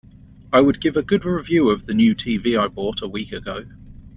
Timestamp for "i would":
0.51-0.81